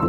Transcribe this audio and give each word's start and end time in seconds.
Hey, 0.00 0.06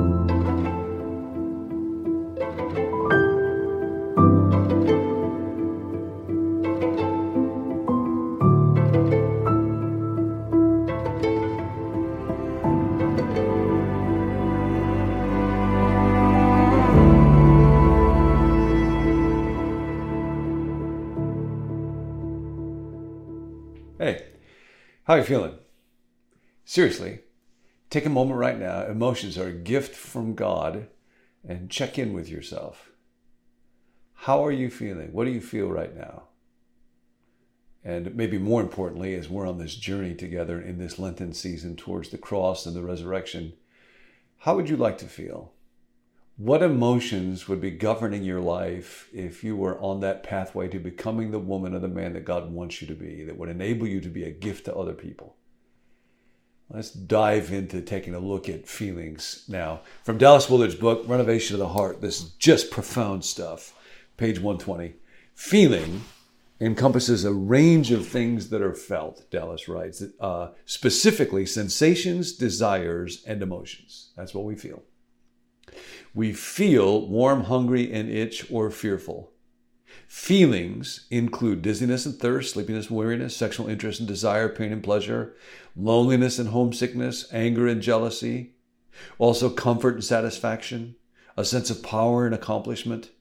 how 25.04 25.14
are 25.14 25.18
you 25.18 25.24
feeling? 25.24 25.54
Seriously, 26.64 27.20
take 27.92 28.06
a 28.06 28.10
moment 28.10 28.40
right 28.40 28.58
now. 28.58 28.86
Emotions 28.86 29.38
are 29.38 29.50
a 29.50 29.54
gift 29.54 29.96
from 29.96 30.34
God 30.34 30.88
and 31.48 31.70
check 31.70 32.00
in 32.00 32.14
with 32.14 32.30
yourself. 32.30 32.90
How 34.14 34.44
are 34.46 34.52
you 34.52 34.70
feeling? 34.70 35.12
What 35.12 35.26
do 35.26 35.32
you 35.32 35.42
feel 35.42 35.68
right 35.68 35.96
now? 35.96 36.24
And 37.84 38.16
maybe 38.16 38.38
more 38.38 38.62
importantly, 38.62 39.14
as 39.16 39.28
we're 39.28 39.48
on 39.48 39.58
this 39.58 39.76
journey 39.76 40.16
together 40.16 40.62
in 40.62 40.78
this 40.78 41.00
Lenten 41.00 41.34
season 41.34 41.76
towards 41.76 42.10
the 42.10 42.18
cross 42.18 42.66
and 42.66 42.76
the 42.76 42.84
resurrection, 42.84 43.54
how 44.38 44.56
would 44.56 44.70
you 44.70 44.78
like 44.78 44.98
to 45.00 45.06
feel? 45.06 45.52
What 46.38 46.64
emotions 46.64 47.48
would 47.48 47.60
be 47.60 47.72
governing 47.72 48.24
your 48.24 48.40
life 48.40 49.10
if 49.12 49.44
you 49.44 49.56
were 49.56 49.80
on 49.82 50.00
that 50.00 50.24
pathway 50.24 50.70
to 50.70 50.80
becoming 50.80 51.32
the 51.32 51.40
woman 51.40 51.76
or 51.76 51.80
the 51.80 51.88
man 51.88 52.14
that 52.14 52.26
God 52.26 52.52
wants 52.52 52.82
you 52.82 52.88
to 52.88 52.96
be, 52.96 53.24
that 53.26 53.38
would 53.38 53.50
enable 53.50 53.88
you 53.88 54.00
to 54.00 54.10
be 54.10 54.24
a 54.24 54.32
gift 54.32 54.66
to 54.66 54.76
other 54.76 54.94
people? 54.94 55.36
Let's 56.74 56.92
dive 56.92 57.52
into 57.52 57.82
taking 57.82 58.16
a 58.16 58.20
look 58.20 58.48
at 58.48 58.66
feelings 58.66 59.44
now. 59.50 59.82
From 60.04 60.18
Dallas 60.18 60.50
Willard's 60.50 60.76
book, 60.76 61.04
Renovation 61.06 61.56
of 61.56 61.60
the 61.60 61.68
Heart, 61.68 62.00
this 62.00 62.22
is 62.22 62.30
just 62.32 62.72
profound 62.72 63.26
stuff. 63.26 63.76
Page 64.16 64.40
120. 64.40 64.94
Feeling 65.36 66.04
encompasses 66.62 67.26
a 67.26 67.34
range 67.34 67.92
of 67.92 68.08
things 68.08 68.50
that 68.50 68.62
are 68.62 68.74
felt, 68.74 69.30
Dallas 69.30 69.68
writes, 69.68 70.02
uh, 70.22 70.50
specifically 70.66 71.46
sensations, 71.46 72.32
desires, 72.32 73.22
and 73.26 73.42
emotions. 73.42 74.12
That's 74.16 74.34
what 74.34 74.46
we 74.46 74.56
feel. 74.56 74.82
We 76.14 76.32
feel 76.32 77.06
warm, 77.06 77.46
hungry, 77.46 77.92
and 77.92 78.10
itch 78.10 78.50
or 78.50 78.70
fearful. 78.70 79.31
Feelings 80.08 81.08
include 81.10 81.62
dizziness 81.62 82.06
and 82.06 82.20
thirst, 82.20 82.54
sleepiness, 82.54 82.88
and 82.88 82.98
weariness, 82.98 83.36
sexual 83.36 83.68
interest 83.68 84.00
and 84.00 84.08
desire, 84.08 84.50
pain 84.50 84.72
and 84.72 84.84
pleasure, 84.84 85.34
loneliness 85.76 86.38
and 86.38 86.50
homesickness, 86.50 87.32
anger 87.34 87.68
and 87.68 87.82
jealousy, 87.82 88.54
also 89.18 89.50
comfort 89.50 89.96
and 89.96 90.04
satisfaction, 90.04 90.96
a 91.38 91.46
sense 91.46 91.70
of 91.70 91.82
power 91.82 92.26
and 92.26 92.36
accomplishment, 92.36 93.12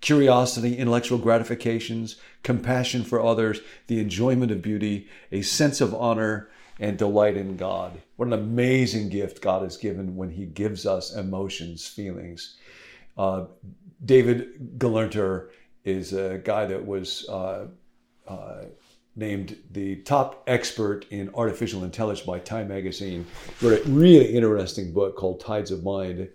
curiosity, 0.00 0.76
intellectual 0.76 1.18
gratifications, 1.18 2.16
compassion 2.42 3.04
for 3.04 3.22
others, 3.22 3.60
the 3.86 4.00
enjoyment 4.00 4.50
of 4.50 4.62
beauty, 4.62 5.06
a 5.30 5.42
sense 5.42 5.80
of 5.80 5.94
honor, 5.94 6.48
and 6.80 6.96
delight 6.96 7.36
in 7.36 7.56
God. 7.56 8.00
What 8.16 8.26
an 8.26 8.32
amazing 8.32 9.08
gift 9.08 9.42
God 9.42 9.62
has 9.62 9.76
given 9.76 10.16
when 10.16 10.30
He 10.30 10.46
gives 10.46 10.86
us 10.86 11.14
emotions, 11.14 11.86
feelings. 11.86 12.56
Uh, 13.16 13.46
David 14.04 14.78
Gelernter 14.78 15.48
is 15.88 16.12
a 16.12 16.38
guy 16.44 16.66
that 16.66 16.86
was 16.86 17.28
uh, 17.28 17.66
uh, 18.26 18.64
named 19.16 19.56
the 19.72 19.96
top 19.96 20.44
expert 20.46 21.06
in 21.10 21.30
artificial 21.34 21.82
intelligence 21.82 22.26
by 22.26 22.38
Time 22.38 22.68
Magazine. 22.68 23.26
Wrote 23.60 23.84
a 23.84 23.88
really 23.88 24.34
interesting 24.34 24.92
book 24.92 25.16
called 25.16 25.40
Tides 25.40 25.70
of 25.70 25.82
Mind. 25.82 26.28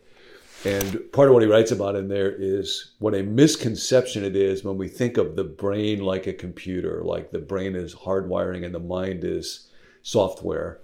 And 0.65 1.11
part 1.11 1.27
of 1.27 1.33
what 1.33 1.43
he 1.43 1.49
writes 1.49 1.71
about 1.71 1.95
in 1.95 2.07
there 2.07 2.31
is 2.31 2.91
what 2.99 3.13
a 3.13 3.23
misconception 3.23 4.23
it 4.23 4.35
is 4.35 4.63
when 4.63 4.77
we 4.77 4.87
think 4.87 5.17
of 5.17 5.35
the 5.35 5.43
brain 5.43 5.99
like 5.99 6.25
a 6.25 6.33
computer, 6.33 7.01
like 7.03 7.31
the 7.31 7.39
brain 7.39 7.75
is 7.75 7.93
hardwiring 7.93 8.65
and 8.65 8.73
the 8.73 8.79
mind 8.79 9.23
is 9.23 9.67
software. 10.03 10.79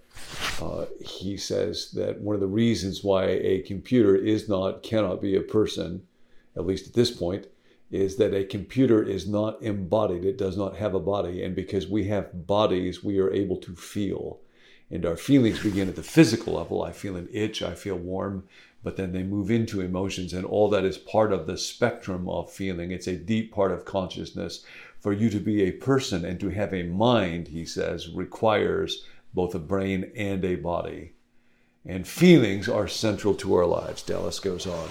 Uh, 0.62 0.86
he 1.00 1.38
says 1.38 1.92
that 1.92 2.20
one 2.20 2.36
of 2.36 2.42
the 2.42 2.48
reasons 2.48 3.04
why 3.04 3.26
a 3.26 3.62
computer 3.62 4.16
is 4.16 4.50
not, 4.50 4.84
cannot 4.84 5.22
be 5.22 5.36
a 5.36 5.42
person, 5.42 6.02
at 6.58 6.66
least 6.66 6.88
at 6.88 6.94
this 6.94 7.12
point, 7.12 7.48
is 7.92 8.18
that 8.18 8.34
a 8.34 8.44
computer 8.44 9.02
is 9.02 9.28
not 9.28 9.62
embodied. 9.62 10.24
It 10.24 10.38
does 10.38 10.58
not 10.58 10.78
have 10.78 10.94
a 10.94 11.00
body. 11.00 11.44
And 11.44 11.56
because 11.56 11.88
we 11.88 12.06
have 12.06 12.46
bodies, 12.46 13.04
we 13.04 13.20
are 13.20 13.34
able 13.34 13.58
to 13.58 13.76
feel. 13.76 14.40
And 14.92 15.06
our 15.06 15.18
feelings 15.18 15.62
begin 15.62 15.90
at 15.90 15.96
the 15.96 16.04
physical 16.04 16.54
level. 16.54 16.84
I 16.84 16.92
feel 16.92 17.16
an 17.16 17.30
itch, 17.32 17.62
I 17.62 17.74
feel 17.74 17.96
warm, 17.96 18.46
but 18.84 18.96
then 18.96 19.12
they 19.12 19.24
move 19.24 19.50
into 19.52 19.82
emotions. 19.82 20.34
And 20.34 20.46
all 20.46 20.70
that 20.70 20.86
is 20.86 20.98
part 20.98 21.34
of 21.34 21.48
the 21.48 21.58
spectrum 21.58 22.30
of 22.30 22.52
feeling. 22.52 22.92
It's 22.92 23.08
a 23.08 23.16
deep 23.16 23.52
part 23.52 23.72
of 23.72 23.86
consciousness. 23.86 24.64
For 25.00 25.14
you 25.14 25.30
to 25.30 25.40
be 25.40 25.64
a 25.64 25.72
person 25.72 26.26
and 26.26 26.40
to 26.42 26.50
have 26.50 26.74
a 26.74 26.84
mind, 26.84 27.48
he 27.48 27.66
says, 27.66 28.10
requires 28.10 29.06
both 29.34 29.56
a 29.56 29.60
brain 29.60 30.12
and 30.16 30.44
a 30.44 30.56
body. 30.56 31.14
And 31.86 32.08
feelings 32.08 32.68
are 32.68 32.88
central 32.88 33.34
to 33.36 33.56
our 33.56 33.66
lives, 33.66 34.04
Dallas 34.04 34.40
goes 34.40 34.68
on. 34.68 34.90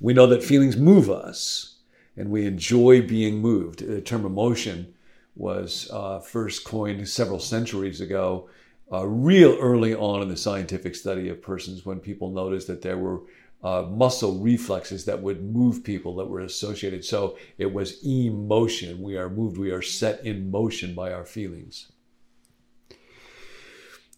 We 0.00 0.14
know 0.14 0.26
that 0.26 0.44
feelings 0.44 0.76
move 0.76 1.10
us, 1.10 1.76
and 2.16 2.30
we 2.30 2.46
enjoy 2.46 3.02
being 3.02 3.38
moved. 3.38 3.86
The 3.86 4.00
term 4.00 4.24
emotion 4.24 4.94
was 5.34 5.88
uh, 5.92 6.20
first 6.20 6.64
coined 6.64 7.08
several 7.08 7.40
centuries 7.40 8.00
ago, 8.00 8.48
uh, 8.92 9.06
real 9.06 9.56
early 9.60 9.94
on 9.94 10.22
in 10.22 10.28
the 10.28 10.36
scientific 10.36 10.94
study 10.94 11.28
of 11.28 11.42
persons, 11.42 11.84
when 11.84 12.00
people 12.00 12.30
noticed 12.30 12.66
that 12.68 12.82
there 12.82 12.98
were 12.98 13.22
uh, 13.62 13.82
muscle 13.82 14.38
reflexes 14.38 15.04
that 15.04 15.20
would 15.20 15.42
move 15.42 15.82
people 15.82 16.14
that 16.16 16.26
were 16.26 16.40
associated. 16.40 17.04
So 17.04 17.36
it 17.58 17.72
was 17.72 18.02
emotion. 18.04 19.02
We 19.02 19.16
are 19.16 19.28
moved, 19.28 19.58
we 19.58 19.70
are 19.72 19.82
set 19.82 20.24
in 20.24 20.50
motion 20.50 20.94
by 20.94 21.12
our 21.12 21.24
feelings. 21.24 21.90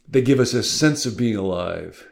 They 0.07 0.23
give 0.23 0.41
us 0.41 0.55
a 0.55 0.63
sense 0.63 1.07
of 1.07 1.17
being 1.17 1.37
alive. 1.37 2.07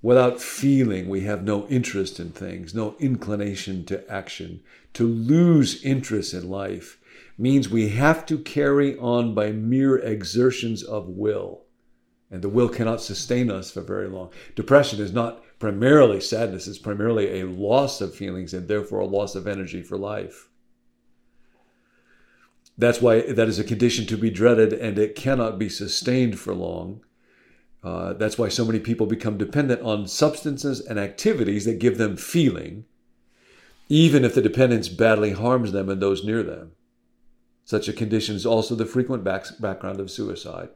Without 0.00 0.40
feeling, 0.40 1.08
we 1.08 1.22
have 1.22 1.42
no 1.42 1.66
interest 1.66 2.20
in 2.20 2.30
things, 2.30 2.74
no 2.74 2.94
inclination 3.00 3.84
to 3.86 4.08
action. 4.10 4.60
To 4.94 5.04
lose 5.04 5.82
interest 5.82 6.32
in 6.34 6.48
life 6.48 7.00
means 7.36 7.68
we 7.68 7.88
have 7.88 8.24
to 8.26 8.38
carry 8.38 8.96
on 8.98 9.34
by 9.34 9.50
mere 9.50 9.96
exertions 9.98 10.82
of 10.84 11.08
will. 11.08 11.62
And 12.30 12.42
the 12.42 12.48
will 12.48 12.68
cannot 12.68 13.00
sustain 13.00 13.50
us 13.50 13.70
for 13.70 13.80
very 13.80 14.08
long. 14.08 14.30
Depression 14.54 15.00
is 15.00 15.12
not 15.12 15.42
primarily 15.58 16.20
sadness, 16.20 16.68
it's 16.68 16.78
primarily 16.78 17.40
a 17.40 17.48
loss 17.48 18.00
of 18.00 18.14
feelings 18.14 18.54
and 18.54 18.68
therefore 18.68 19.00
a 19.00 19.06
loss 19.06 19.34
of 19.34 19.48
energy 19.48 19.82
for 19.82 19.96
life. 19.96 20.48
That's 22.76 23.00
why 23.00 23.22
that 23.22 23.48
is 23.48 23.58
a 23.58 23.64
condition 23.64 24.06
to 24.06 24.16
be 24.16 24.30
dreaded 24.30 24.72
and 24.72 24.98
it 24.98 25.16
cannot 25.16 25.58
be 25.58 25.68
sustained 25.68 26.38
for 26.38 26.54
long. 26.54 27.00
Uh, 27.82 28.12
that's 28.14 28.36
why 28.36 28.48
so 28.48 28.64
many 28.64 28.80
people 28.80 29.06
become 29.06 29.38
dependent 29.38 29.80
on 29.82 30.08
substances 30.08 30.80
and 30.80 30.98
activities 30.98 31.64
that 31.64 31.78
give 31.78 31.96
them 31.96 32.16
feeling, 32.16 32.84
even 33.88 34.24
if 34.24 34.34
the 34.34 34.42
dependence 34.42 34.88
badly 34.88 35.32
harms 35.32 35.72
them 35.72 35.88
and 35.88 36.02
those 36.02 36.24
near 36.24 36.42
them. 36.42 36.72
Such 37.64 37.88
a 37.88 37.92
condition 37.92 38.34
is 38.34 38.46
also 38.46 38.74
the 38.74 38.86
frequent 38.86 39.22
back- 39.22 39.60
background 39.60 40.00
of 40.00 40.10
suicide. 40.10 40.70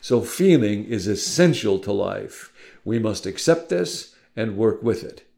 So, 0.00 0.20
feeling 0.20 0.84
is 0.84 1.06
essential 1.06 1.78
to 1.80 1.92
life. 1.92 2.52
We 2.84 2.98
must 2.98 3.26
accept 3.26 3.68
this 3.68 4.14
and 4.36 4.56
work 4.56 4.82
with 4.82 5.04
it. 5.04 5.28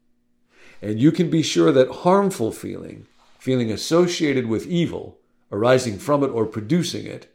And 0.81 0.99
you 0.99 1.11
can 1.11 1.29
be 1.29 1.41
sure 1.41 1.71
that 1.71 1.89
harmful 1.89 2.51
feeling, 2.51 3.07
feeling 3.39 3.71
associated 3.71 4.47
with 4.47 4.67
evil, 4.67 5.17
arising 5.51 5.97
from 5.97 6.23
it 6.23 6.27
or 6.27 6.45
producing 6.45 7.05
it, 7.05 7.33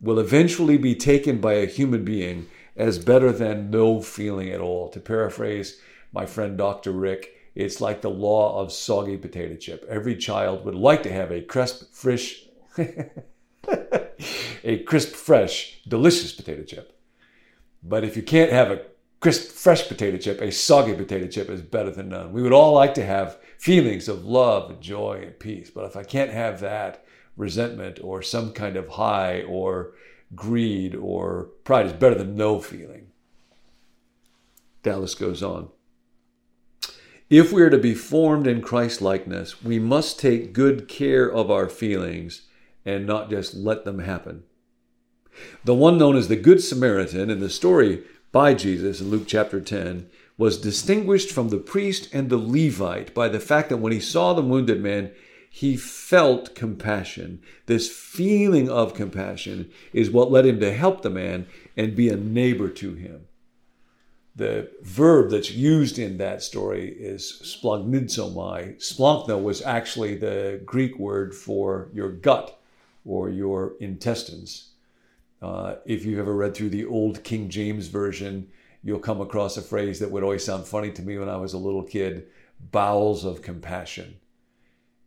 will 0.00 0.18
eventually 0.18 0.76
be 0.76 0.94
taken 0.94 1.40
by 1.40 1.54
a 1.54 1.66
human 1.66 2.04
being 2.04 2.46
as 2.76 2.98
better 2.98 3.32
than 3.32 3.70
no 3.70 4.00
feeling 4.00 4.50
at 4.50 4.60
all. 4.60 4.88
To 4.90 5.00
paraphrase 5.00 5.80
my 6.12 6.26
friend 6.26 6.56
Dr. 6.56 6.92
Rick, 6.92 7.34
it's 7.54 7.80
like 7.80 8.00
the 8.00 8.10
law 8.10 8.60
of 8.60 8.72
soggy 8.72 9.16
potato 9.16 9.56
chip. 9.56 9.84
Every 9.88 10.16
child 10.16 10.64
would 10.64 10.74
like 10.74 11.02
to 11.04 11.12
have 11.12 11.30
a 11.30 11.40
crisp, 11.40 11.92
fresh, 11.92 12.44
a 14.64 14.78
crisp, 14.84 15.14
fresh, 15.14 15.80
delicious 15.86 16.32
potato 16.32 16.64
chip. 16.64 16.98
But 17.82 18.04
if 18.04 18.16
you 18.16 18.22
can't 18.22 18.50
have 18.50 18.70
a 18.70 18.82
crisp, 19.20 19.52
fresh 19.52 19.86
potato 19.86 20.16
chip, 20.16 20.40
a 20.40 20.50
soggy 20.50 20.94
potato 20.94 21.28
chip 21.28 21.48
is 21.48 21.62
better 21.62 21.90
than 21.90 22.08
none. 22.08 22.32
We 22.32 22.42
would 22.42 22.52
all 22.52 22.72
like 22.72 22.94
to 22.94 23.06
have 23.06 23.38
feelings 23.58 24.08
of 24.08 24.24
love 24.24 24.70
and 24.70 24.80
joy 24.80 25.20
and 25.22 25.38
peace. 25.38 25.70
But 25.70 25.84
if 25.84 25.96
I 25.96 26.02
can't 26.02 26.32
have 26.32 26.60
that, 26.60 27.04
resentment 27.36 27.98
or 28.02 28.22
some 28.22 28.52
kind 28.52 28.76
of 28.76 28.88
high 28.88 29.42
or 29.42 29.92
greed 30.34 30.94
or 30.94 31.50
pride 31.64 31.86
is 31.86 31.92
better 31.92 32.16
than 32.16 32.36
no 32.36 32.60
feeling. 32.60 33.08
Dallas 34.82 35.14
goes 35.14 35.42
on. 35.42 35.68
If 37.30 37.52
we 37.52 37.62
are 37.62 37.70
to 37.70 37.78
be 37.78 37.94
formed 37.94 38.46
in 38.46 38.60
Christ 38.60 39.00
likeness, 39.00 39.62
we 39.62 39.78
must 39.78 40.20
take 40.20 40.52
good 40.52 40.88
care 40.88 41.30
of 41.30 41.50
our 41.50 41.68
feelings 41.68 42.42
and 42.84 43.06
not 43.06 43.30
just 43.30 43.54
let 43.54 43.84
them 43.84 44.00
happen. 44.00 44.44
The 45.64 45.74
one 45.74 45.98
known 45.98 46.16
as 46.16 46.28
the 46.28 46.36
Good 46.36 46.62
Samaritan 46.62 47.30
in 47.30 47.40
the 47.40 47.50
story 47.50 48.04
by 48.30 48.54
Jesus 48.54 49.00
in 49.00 49.10
Luke 49.10 49.24
chapter 49.26 49.60
10 49.60 50.08
was 50.36 50.60
distinguished 50.60 51.30
from 51.30 51.48
the 51.48 51.58
priest 51.58 52.08
and 52.12 52.28
the 52.28 52.36
Levite 52.36 53.14
by 53.14 53.28
the 53.28 53.40
fact 53.40 53.68
that 53.68 53.78
when 53.78 53.92
he 53.92 54.00
saw 54.00 54.32
the 54.32 54.42
wounded 54.42 54.80
man, 54.80 55.12
he 55.56 55.76
felt 55.76 56.56
compassion. 56.56 57.40
This 57.66 57.88
feeling 57.88 58.68
of 58.68 58.92
compassion 58.92 59.70
is 59.92 60.10
what 60.10 60.32
led 60.32 60.46
him 60.46 60.58
to 60.58 60.74
help 60.74 61.02
the 61.02 61.10
man 61.10 61.46
and 61.76 61.94
be 61.94 62.08
a 62.08 62.16
neighbor 62.16 62.68
to 62.70 62.94
him. 62.94 63.28
The 64.34 64.72
verb 64.82 65.30
that's 65.30 65.52
used 65.52 65.96
in 65.96 66.16
that 66.18 66.42
story 66.42 66.88
is 66.88 67.40
splagnidzomai. 67.44 68.78
Splankno 68.78 69.40
was 69.40 69.62
actually 69.62 70.16
the 70.16 70.60
Greek 70.66 70.98
word 70.98 71.32
for 71.32 71.88
your 71.94 72.10
gut 72.10 72.60
or 73.04 73.30
your 73.30 73.74
intestines. 73.78 74.70
Uh, 75.40 75.76
if 75.86 76.04
you've 76.04 76.18
ever 76.18 76.34
read 76.34 76.56
through 76.56 76.70
the 76.70 76.84
old 76.84 77.22
King 77.22 77.48
James 77.48 77.86
Version, 77.86 78.48
you'll 78.82 78.98
come 78.98 79.20
across 79.20 79.56
a 79.56 79.62
phrase 79.62 80.00
that 80.00 80.10
would 80.10 80.24
always 80.24 80.44
sound 80.44 80.66
funny 80.66 80.90
to 80.90 81.02
me 81.02 81.16
when 81.16 81.28
I 81.28 81.36
was 81.36 81.52
a 81.52 81.58
little 81.58 81.84
kid 81.84 82.26
bowels 82.72 83.24
of 83.24 83.40
compassion. 83.40 84.16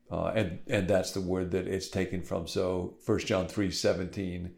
Uh, 0.09 0.27
and, 0.27 0.59
and 0.67 0.87
that's 0.87 1.11
the 1.11 1.21
word 1.21 1.51
that 1.51 1.67
it's 1.67 1.89
taken 1.89 2.21
from. 2.21 2.47
So 2.47 2.95
1 3.05 3.19
John 3.19 3.47
3 3.47 3.71
17, 3.71 4.53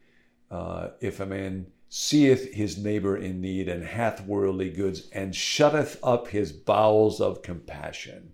uh, 0.51 0.89
if 1.01 1.19
a 1.19 1.25
man 1.25 1.67
seeth 1.89 2.53
his 2.53 2.77
neighbor 2.77 3.17
in 3.17 3.41
need 3.41 3.67
and 3.67 3.83
hath 3.83 4.25
worldly 4.25 4.69
goods 4.69 5.09
and 5.11 5.35
shutteth 5.35 5.99
up 6.03 6.27
his 6.27 6.51
bowels 6.51 7.19
of 7.19 7.41
compassion, 7.41 8.33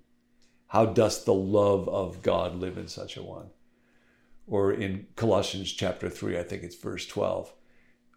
how 0.68 0.86
doth 0.86 1.24
the 1.24 1.34
love 1.34 1.88
of 1.88 2.22
God 2.22 2.56
live 2.56 2.78
in 2.78 2.88
such 2.88 3.16
a 3.16 3.24
one? 3.24 3.50
or 4.48 4.72
in 4.72 5.08
Colossians 5.16 5.72
chapter 5.72 6.10
3, 6.10 6.38
I 6.38 6.44
think 6.44 6.64
it's 6.64 6.76
verse 6.76 7.06
12. 7.08 7.54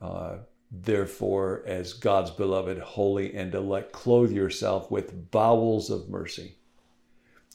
Uh, 0.00 0.36
Therefore, 0.70 1.62
as 1.66 1.94
God's 1.94 2.30
beloved, 2.30 2.78
holy, 2.78 3.34
and 3.34 3.54
elect, 3.54 3.90
clothe 3.90 4.30
yourself 4.30 4.90
with 4.90 5.30
bowels 5.30 5.88
of 5.88 6.10
mercy. 6.10 6.57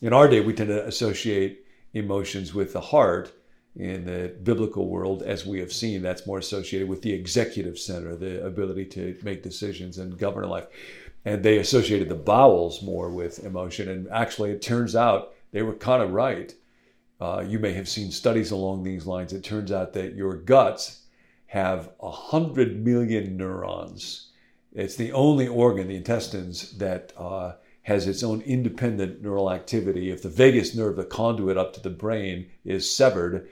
In 0.01 0.13
our 0.13 0.27
day, 0.27 0.41
we 0.41 0.53
tend 0.53 0.69
to 0.69 0.85
associate 0.85 1.65
emotions 1.93 2.53
with 2.53 2.73
the 2.73 2.81
heart. 2.81 3.31
In 3.75 4.05
the 4.05 4.35
biblical 4.43 4.87
world, 4.87 5.23
as 5.23 5.47
we 5.47 5.59
have 5.59 5.73
seen, 5.73 6.03
that's 6.03 6.27
more 6.27 6.37
associated 6.37 6.87
with 6.87 7.01
the 7.01 7.11
executive 7.11 7.79
center, 7.79 8.15
the 8.15 8.45
ability 8.45 8.85
to 8.85 9.17
make 9.23 9.41
decisions 9.41 9.97
and 9.97 10.15
govern 10.15 10.47
life. 10.47 10.67
And 11.25 11.41
they 11.41 11.57
associated 11.57 12.07
the 12.07 12.15
bowels 12.15 12.83
more 12.83 13.09
with 13.09 13.43
emotion. 13.43 13.89
And 13.89 14.07
actually, 14.09 14.51
it 14.51 14.61
turns 14.61 14.95
out 14.95 15.33
they 15.51 15.63
were 15.63 15.73
kind 15.73 16.03
of 16.03 16.11
right 16.11 16.53
uh, 17.23 17.39
you 17.47 17.57
may 17.57 17.71
have 17.71 17.87
seen 17.87 18.11
studies 18.11 18.51
along 18.51 18.83
these 18.83 19.05
lines. 19.05 19.31
It 19.31 19.45
turns 19.45 19.71
out 19.71 19.93
that 19.93 20.13
your 20.13 20.35
guts 20.35 21.03
have 21.45 21.91
100 21.99 22.83
million 22.83 23.37
neurons. 23.37 24.31
It's 24.73 24.97
the 24.97 25.13
only 25.13 25.47
organ, 25.47 25.87
the 25.87 25.95
intestines, 25.95 26.77
that 26.79 27.13
uh, 27.15 27.53
has 27.83 28.07
its 28.07 28.23
own 28.23 28.41
independent 28.41 29.21
neural 29.21 29.51
activity. 29.51 30.09
If 30.09 30.23
the 30.23 30.29
vagus 30.29 30.73
nerve, 30.75 30.95
the 30.95 31.03
conduit 31.03 31.57
up 31.57 31.73
to 31.73 31.81
the 31.81 31.89
brain, 31.89 32.49
is 32.63 32.93
severed, 32.93 33.47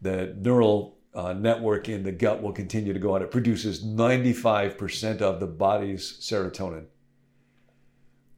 the 0.00 0.34
neural 0.38 0.98
uh, 1.14 1.32
network 1.32 1.88
in 1.88 2.02
the 2.02 2.12
gut 2.12 2.42
will 2.42 2.52
continue 2.52 2.92
to 2.92 2.98
go 2.98 3.14
on. 3.14 3.22
It 3.22 3.30
produces 3.30 3.84
95% 3.84 5.22
of 5.22 5.40
the 5.40 5.46
body's 5.46 6.18
serotonin. 6.20 6.86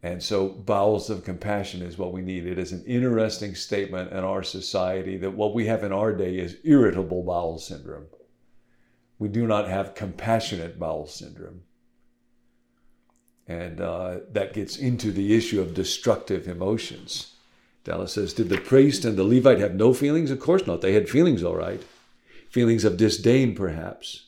And 0.00 0.23
so, 0.23 0.49
bowels 0.49 1.11
of 1.11 1.25
compassion 1.25 1.83
is 1.83 1.99
what 1.99 2.12
we 2.12 2.23
need. 2.23 2.47
It 2.47 2.56
is 2.56 2.71
an 2.71 2.85
interesting 2.87 3.56
statement 3.56 4.12
in 4.12 4.19
our 4.19 4.45
society 4.45 5.17
that 5.17 5.33
what 5.33 5.55
we 5.55 5.67
have 5.67 5.83
in 5.83 5.93
our 5.93 6.12
day 6.12 6.39
is 6.39 6.59
irritable 6.62 7.25
bowel 7.25 7.59
syndrome. 7.59 8.06
We 9.19 9.29
do 9.29 9.45
not 9.49 9.67
have 9.67 9.97
compassionate 9.97 10.79
bowel 10.79 11.09
syndrome. 11.09 11.62
And 13.49 13.81
uh, 13.81 14.19
that 14.31 14.53
gets 14.53 14.77
into 14.77 15.11
the 15.11 15.35
issue 15.35 15.61
of 15.61 15.75
destructive 15.75 16.47
emotions. 16.47 17.35
Dallas 17.83 18.12
says, 18.12 18.35
Did 18.35 18.50
the 18.50 18.61
priest 18.61 19.05
and 19.06 19.17
the 19.17 19.25
Levite 19.25 19.59
have 19.59 19.75
no 19.75 19.95
feelings? 19.95 20.31
Of 20.31 20.39
course 20.39 20.67
not. 20.67 20.83
They 20.83 20.93
had 20.93 21.09
feelings, 21.09 21.43
all 21.43 21.56
right. 21.56 21.83
Feelings 22.50 22.85
of 22.85 22.99
disdain, 22.99 23.55
perhaps, 23.55 24.27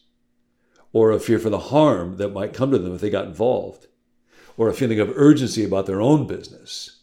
or 0.92 1.10
a 1.10 1.20
fear 1.20 1.38
for 1.38 1.50
the 1.50 1.58
harm 1.58 2.16
that 2.16 2.30
might 2.30 2.54
come 2.54 2.70
to 2.70 2.78
them 2.78 2.94
if 2.94 3.00
they 3.00 3.10
got 3.10 3.26
involved 3.26 3.86
or 4.60 4.68
a 4.68 4.74
feeling 4.74 5.00
of 5.00 5.16
urgency 5.16 5.64
about 5.64 5.86
their 5.86 6.02
own 6.02 6.26
business. 6.26 7.00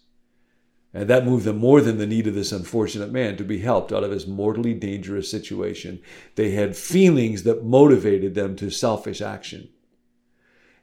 And 0.93 1.09
that 1.09 1.25
moved 1.25 1.43
them 1.43 1.57
more 1.57 1.81
than 1.81 1.97
the 1.97 2.05
need 2.05 2.27
of 2.27 2.35
this 2.35 2.51
unfortunate 2.51 3.11
man 3.11 3.35
to 3.37 3.43
be 3.43 3.59
helped 3.59 3.91
out 3.91 4.03
of 4.03 4.11
his 4.11 4.27
mortally 4.27 4.75
dangerous 4.75 5.29
situation. 5.29 5.99
They 6.35 6.51
had 6.51 6.77
feelings 6.77 7.43
that 7.43 7.65
motivated 7.65 8.35
them 8.35 8.55
to 8.57 8.69
selfish 8.69 9.21
action. 9.21 9.69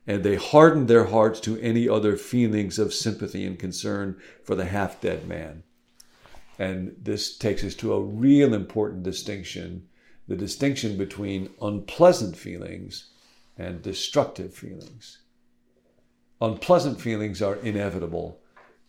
And 0.07 0.23
they 0.23 0.37
hardened 0.37 0.89
their 0.89 1.05
hearts 1.05 1.41
to 1.41 1.59
any 1.61 1.89
other 1.89 2.17
feelings 2.17 2.79
of 2.79 2.93
sympathy 2.93 3.45
and 3.47 3.59
concern 3.59 4.21
for 4.43 4.55
the 4.55 4.67
half 4.67 5.01
dead 5.01 5.27
man. 5.27 5.63
And 6.59 6.95
this 7.01 7.37
takes 7.37 7.65
us 7.65 7.75
to 7.77 7.95
a 7.95 8.01
real 8.01 8.55
important 8.55 9.03
distinction 9.03 9.89
the 10.27 10.37
distinction 10.37 10.97
between 10.97 11.51
unpleasant 11.61 12.35
feelings 12.35 13.11
and 13.59 13.83
destructive 13.83 14.55
feelings 14.55 15.19
unpleasant 16.45 17.01
feelings 17.01 17.43
are 17.43 17.57
inevitable. 17.57 18.41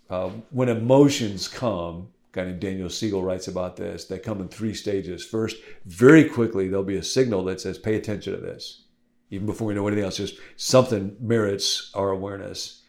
Uh, 0.09 0.29
when 0.51 0.69
emotions 0.69 1.47
come, 1.47 2.09
guy 2.31 2.45
named 2.45 2.59
Daniel 2.59 2.89
Siegel 2.89 3.23
writes 3.23 3.47
about 3.47 3.75
this, 3.75 4.06
they 4.06 4.19
come 4.19 4.41
in 4.41 4.47
three 4.47 4.73
stages. 4.73 5.25
First, 5.25 5.57
very 5.85 6.25
quickly, 6.25 6.68
there'll 6.68 6.83
be 6.83 6.97
a 6.97 7.03
signal 7.03 7.44
that 7.45 7.61
says, 7.61 7.77
pay 7.77 7.95
attention 7.95 8.33
to 8.33 8.41
this. 8.41 8.83
Even 9.30 9.45
before 9.45 9.68
we 9.68 9.74
know 9.74 9.88
anything 9.88 10.06
else, 10.06 10.18
just 10.18 10.39
something 10.56 11.16
merits 11.19 11.92
our 11.94 12.10
awareness. 12.10 12.83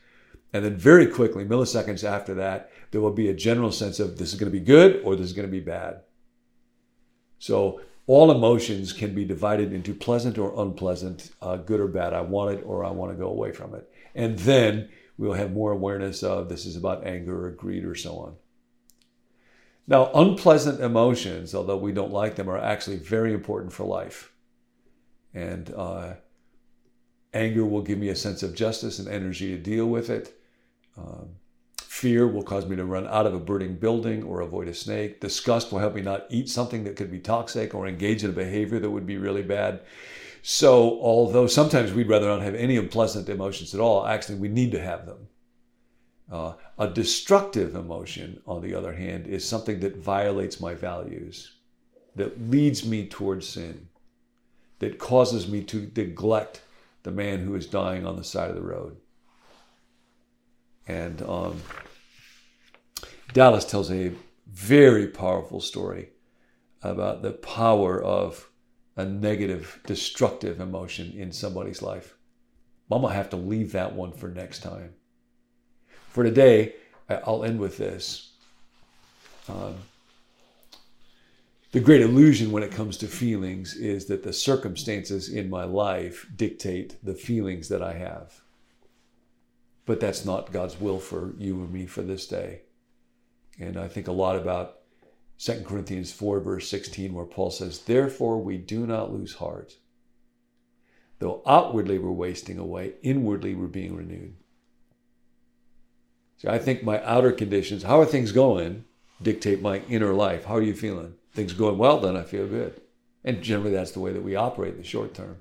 And 0.53 0.65
then 0.65 0.77
very 0.77 1.07
quickly, 1.07 1.45
milliseconds 1.45 2.05
after 2.05 2.35
that, 2.35 2.71
there 2.91 3.01
will 3.01 3.13
be 3.13 3.29
a 3.29 3.35
general 3.35 3.73
sense 3.73 4.01
of 4.01 4.19
this 4.19 4.33
is 4.33 4.39
going 4.39 4.51
to 4.51 4.59
be 4.59 4.65
good 4.65 5.03
or 5.05 5.17
this 5.17 5.27
is 5.27 5.33
going 5.33 5.49
to 5.49 5.53
be 5.53 5.61
bad. 5.61 6.01
So 7.39 7.81
all 8.07 8.31
emotions 8.31 8.93
can 8.93 9.15
be 9.15 9.25
divided 9.25 9.73
into 9.73 9.95
pleasant 9.95 10.39
or 10.39 10.63
unpleasant, 10.63 11.31
uh, 11.43 11.57
good 11.57 11.81
or 11.81 11.89
bad. 11.89 12.13
I 12.13 12.21
want 12.21 12.59
it 12.59 12.63
or 12.65 12.85
I 12.85 12.91
want 12.91 13.13
to 13.13 13.19
go 13.19 13.29
away 13.29 13.53
from 13.53 13.75
it. 13.75 13.91
And 14.15 14.39
then 14.39 14.89
we'll 15.19 15.33
have 15.33 15.53
more 15.53 15.73
awareness 15.73 16.23
of 16.23 16.49
this 16.49 16.65
is 16.67 16.77
about 16.77 17.07
anger 17.07 17.47
or 17.47 17.51
greed 17.51 17.85
or 17.85 17.95
so 17.95 18.17
on. 18.19 18.37
Now, 19.89 20.11
unpleasant 20.15 20.81
emotions, 20.81 21.55
although 21.55 21.77
we 21.77 21.93
don't 21.93 22.13
like 22.13 22.37
them, 22.37 22.49
are 22.49 22.59
actually 22.59 22.97
very 22.97 23.33
important 23.33 23.73
for 23.73 23.85
life. 23.85 24.33
And 25.33 25.73
uh, 25.77 26.15
anger 27.37 27.65
will 27.65 27.83
give 27.83 27.99
me 27.99 28.09
a 28.09 28.17
sense 28.17 28.43
of 28.43 28.55
justice 28.55 28.99
and 28.99 29.09
energy 29.09 29.49
to 29.49 29.63
deal 29.63 29.87
with 29.87 30.11
it. 30.11 30.37
Um, 30.97 31.37
Fear 31.97 32.29
will 32.29 32.43
cause 32.43 32.67
me 32.67 32.77
to 32.77 32.85
run 32.85 33.07
out 33.07 33.25
of 33.25 33.33
a 33.33 33.39
burning 33.39 33.77
building 33.77 34.23
or 34.23 34.43
avoid 34.43 34.69
a 34.69 34.75
snake. 34.75 35.19
Disgust 35.19 35.73
will 35.73 35.79
help 35.79 35.95
me 35.95 36.03
not 36.03 36.27
eat 36.29 36.51
something 36.51 36.85
that 36.85 36.95
could 36.95 37.11
be 37.11 37.21
toxic 37.21 37.75
or 37.75 37.87
engage 37.87 38.23
in 38.23 38.29
a 38.29 38.35
behavior 38.35 38.79
that 38.79 38.91
would 38.91 39.07
be 39.07 39.17
really 39.17 39.43
bad. 39.43 39.81
So, 40.43 41.01
although 41.01 41.47
sometimes 41.47 41.95
we'd 41.95 42.11
rather 42.11 42.27
not 42.27 42.43
have 42.43 42.55
any 42.55 42.77
unpleasant 42.77 43.31
emotions 43.31 43.73
at 43.73 43.81
all, 43.81 44.07
actually, 44.07 44.37
we 44.37 44.49
need 44.49 44.73
to 44.73 44.83
have 44.83 45.07
them. 45.07 45.29
Uh, 46.31 46.53
a 46.79 46.87
destructive 46.87 47.75
emotion, 47.75 48.43
on 48.47 48.61
the 48.61 48.75
other 48.75 48.93
hand, 48.93 49.27
is 49.27 49.49
something 49.49 49.81
that 49.81 49.97
violates 49.97 50.61
my 50.61 50.75
values, 50.75 51.55
that 52.15 52.51
leads 52.51 52.85
me 52.85 53.09
towards 53.09 53.49
sin, 53.49 53.89
that 54.81 54.99
causes 54.99 55.49
me 55.49 55.63
to 55.63 55.91
neglect 55.97 56.61
the 57.07 57.13
man 57.13 57.39
who 57.39 57.55
is 57.55 57.67
dying 57.67 58.05
on 58.05 58.17
the 58.17 58.25
side 58.25 58.51
of 58.51 58.57
the 58.57 58.63
road. 58.63 58.97
And 60.89 61.23
um, 61.23 61.63
Dallas 63.33 63.65
tells 63.65 63.93
a 63.93 64.11
very 64.51 65.07
powerful 65.07 65.61
story 65.61 66.09
about 66.83 67.23
the 67.23 67.31
power 67.31 68.03
of 68.03 68.51
a 68.97 69.05
negative, 69.05 69.81
destructive 69.87 70.59
emotion 70.59 71.13
in 71.17 71.31
somebody's 71.31 71.81
life. 71.81 72.17
I'm 72.91 73.03
going 73.03 73.13
to 73.13 73.17
have 73.17 73.31
to 73.31 73.37
leave 73.37 73.71
that 73.71 73.95
one 73.95 74.11
for 74.11 74.27
next 74.27 74.65
time. 74.65 74.95
For 76.09 76.25
today, 76.25 76.75
I'll 77.09 77.45
end 77.45 77.61
with 77.61 77.77
this. 77.77 78.33
Um, 79.49 79.77
the 81.77 81.83
great 81.83 82.01
illusion 82.01 82.53
when 82.53 82.63
it 82.63 82.73
comes 82.73 82.97
to 82.97 83.07
feelings 83.07 83.75
is 83.77 84.07
that 84.07 84.23
the 84.23 84.33
circumstances 84.33 85.29
in 85.29 85.51
my 85.51 85.65
life 85.65 86.27
dictate 86.35 86.97
the 87.05 87.13
feelings 87.13 87.69
that 87.69 87.83
I 87.83 87.93
have. 87.93 88.41
But 89.85 90.01
that's 90.01 90.25
not 90.25 90.53
God's 90.53 90.81
will 90.81 90.99
for 90.99 91.35
you 91.37 91.57
and 91.57 91.71
me 91.71 91.85
for 91.85 92.01
this 92.01 92.27
day. 92.27 92.63
And 93.61 93.77
I 93.77 93.89
think 93.89 94.09
a 94.09 94.13
lot 94.13 94.37
about 94.37 94.79
2 95.39 95.65
Corinthians 95.67 96.11
4, 96.13 96.41
verse 96.41 96.67
16, 96.67 97.13
where 97.13 97.27
Paul 97.27 97.51
says, 97.51 97.81
Therefore 97.81 98.41
we 98.41 98.57
do 98.57 98.87
not 98.87 99.13
lose 99.13 99.35
heart. 99.35 99.77
Though 101.19 101.43
outwardly 101.47 101.99
we're 101.99 102.11
wasting 102.11 102.57
away, 102.57 102.95
inwardly 103.03 103.55
we're 103.55 103.67
being 103.67 103.95
renewed. 103.95 104.35
See, 106.39 106.49
I 106.49 106.59
think 106.59 106.83
my 106.83 107.05
outer 107.05 107.33
conditions, 107.33 107.83
how 107.83 108.01
are 108.01 108.07
things 108.07 108.33
going, 108.33 108.87
dictate 109.21 109.61
my 109.61 109.81
inner 109.91 110.15
life. 110.15 110.47
How 110.47 110.57
are 110.57 110.63
you 110.63 110.75
feeling? 110.75 111.17
Things 111.37 111.53
going 111.53 111.77
well, 111.77 112.01
then 112.01 112.17
I 112.17 112.23
feel 112.23 112.47
good. 112.47 112.81
And 113.23 113.43
generally 113.43 113.71
that's 113.71 113.91
the 113.91 114.01
way 114.01 114.11
that 114.11 114.23
we 114.23 114.37
operate 114.37 114.73
in 114.73 114.79
the 114.79 114.85
short 114.85 115.13
term. 115.13 115.37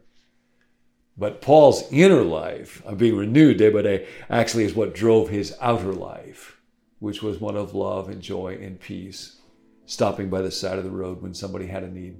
But 1.17 1.39
Paul's 1.39 1.89
inner 1.89 2.21
life 2.21 2.83
of 2.85 2.97
being 2.97 3.15
renewed 3.15 3.57
day 3.57 3.69
by 3.69 3.81
day 3.81 4.07
actually 4.29 4.65
is 4.65 4.75
what 4.75 4.93
drove 4.93 5.29
his 5.29 5.55
outer 5.61 5.93
life, 5.93 6.59
which 6.99 7.23
was 7.23 7.39
one 7.39 7.55
of 7.55 7.73
love 7.73 8.09
and 8.09 8.21
joy 8.21 8.57
and 8.61 8.77
peace, 8.77 9.39
stopping 9.85 10.29
by 10.29 10.41
the 10.41 10.51
side 10.51 10.77
of 10.77 10.83
the 10.83 10.89
road 10.89 11.21
when 11.21 11.33
somebody 11.33 11.67
had 11.67 11.83
a 11.83 11.89
need, 11.89 12.17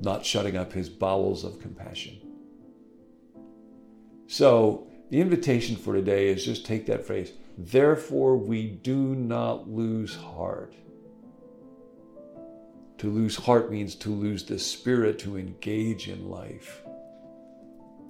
not 0.00 0.24
shutting 0.24 0.56
up 0.56 0.72
his 0.72 0.88
bowels 0.88 1.44
of 1.44 1.60
compassion. 1.60 2.18
So, 4.26 4.86
the 5.10 5.20
invitation 5.20 5.76
for 5.76 5.92
today 5.92 6.28
is 6.28 6.46
just 6.46 6.64
take 6.64 6.86
that 6.86 7.04
phrase, 7.04 7.32
therefore 7.58 8.38
we 8.38 8.68
do 8.68 9.14
not 9.14 9.68
lose 9.68 10.16
heart. 10.16 10.74
To 13.02 13.10
lose 13.10 13.34
heart 13.34 13.68
means 13.68 13.96
to 13.96 14.10
lose 14.10 14.44
the 14.44 14.60
spirit 14.60 15.18
to 15.18 15.36
engage 15.36 16.06
in 16.06 16.30
life. 16.30 16.82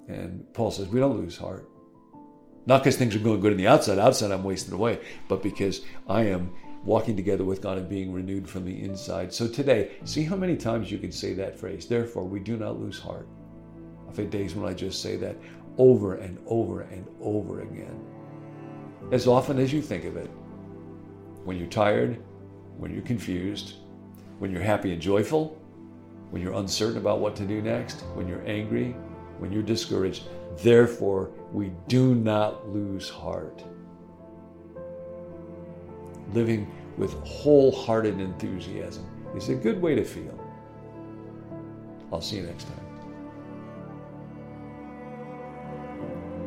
And 0.06 0.44
Paul 0.52 0.70
says, 0.70 0.88
we 0.88 1.00
don't 1.00 1.16
lose 1.16 1.34
heart. 1.34 1.66
Not 2.66 2.82
because 2.82 2.98
things 2.98 3.16
are 3.16 3.20
going 3.20 3.40
good 3.40 3.52
on 3.52 3.56
the 3.56 3.68
outside, 3.68 3.98
outside 3.98 4.30
I'm 4.30 4.44
wasting 4.44 4.74
away, 4.74 5.00
but 5.28 5.42
because 5.42 5.80
I 6.10 6.24
am 6.24 6.52
walking 6.84 7.16
together 7.16 7.42
with 7.42 7.62
God 7.62 7.78
and 7.78 7.88
being 7.88 8.12
renewed 8.12 8.46
from 8.46 8.66
the 8.66 8.82
inside. 8.84 9.32
So 9.32 9.48
today, 9.48 9.92
see 10.04 10.24
how 10.24 10.36
many 10.36 10.58
times 10.58 10.92
you 10.92 10.98
can 10.98 11.10
say 11.10 11.32
that 11.32 11.58
phrase. 11.58 11.86
Therefore, 11.86 12.24
we 12.24 12.40
do 12.40 12.58
not 12.58 12.78
lose 12.78 12.98
heart. 12.98 13.26
I've 14.10 14.18
had 14.18 14.28
days 14.28 14.54
when 14.54 14.70
I 14.70 14.74
just 14.74 15.00
say 15.00 15.16
that 15.16 15.38
over 15.78 16.16
and 16.16 16.38
over 16.46 16.82
and 16.82 17.06
over 17.22 17.62
again. 17.62 17.98
As 19.10 19.26
often 19.26 19.58
as 19.58 19.72
you 19.72 19.80
think 19.80 20.04
of 20.04 20.18
it. 20.18 20.28
When 21.44 21.56
you're 21.56 21.66
tired, 21.66 22.22
when 22.76 22.92
you're 22.92 23.00
confused, 23.00 23.76
when 24.38 24.50
you're 24.50 24.62
happy 24.62 24.92
and 24.92 25.00
joyful, 25.00 25.58
when 26.30 26.42
you're 26.42 26.54
uncertain 26.54 26.98
about 26.98 27.20
what 27.20 27.36
to 27.36 27.44
do 27.44 27.60
next, 27.60 28.02
when 28.14 28.26
you're 28.26 28.46
angry, 28.46 28.96
when 29.38 29.52
you're 29.52 29.62
discouraged. 29.62 30.24
Therefore, 30.58 31.30
we 31.52 31.72
do 31.88 32.14
not 32.14 32.68
lose 32.68 33.08
heart. 33.08 33.64
Living 36.32 36.70
with 36.96 37.12
wholehearted 37.26 38.20
enthusiasm 38.20 39.06
is 39.36 39.48
a 39.48 39.54
good 39.54 39.80
way 39.80 39.94
to 39.94 40.04
feel. 40.04 40.38
I'll 42.12 42.20
see 42.20 42.36
you 42.36 42.42
next 42.42 42.64
time. 42.64 42.82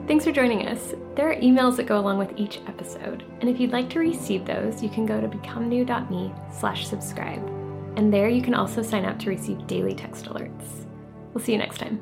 Thanks 0.07 0.23
for 0.23 0.31
joining 0.31 0.67
us. 0.67 0.93
There 1.15 1.31
are 1.31 1.35
emails 1.35 1.77
that 1.77 1.87
go 1.87 1.97
along 1.99 2.19
with 2.19 2.31
each 2.37 2.59
episode, 2.67 3.23
and 3.41 3.49
if 3.49 3.59
you'd 3.59 3.71
like 3.71 3.89
to 3.91 3.99
receive 3.99 4.45
those, 4.45 4.83
you 4.83 4.89
can 4.89 5.05
go 5.07 5.19
to 5.19 5.27
becomenew.me 5.27 6.31
slash 6.51 6.87
subscribe. 6.87 7.54
And 7.97 8.13
there 8.13 8.29
you 8.29 8.41
can 8.41 8.53
also 8.53 8.81
sign 8.81 9.05
up 9.05 9.17
to 9.19 9.29
receive 9.29 9.67
daily 9.67 9.95
text 9.95 10.25
alerts. 10.25 10.85
We'll 11.33 11.43
see 11.43 11.53
you 11.53 11.57
next 11.57 11.77
time. 11.77 12.01